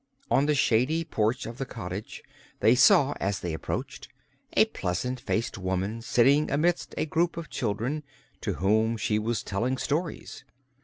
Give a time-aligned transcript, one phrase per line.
[0.31, 2.23] On the shady porch of the cottage
[2.59, 4.09] they saw, as they approached,
[4.53, 8.01] a pleasant faced woman sitting amidst a group of children,
[8.41, 10.43] to whom she was telling stories.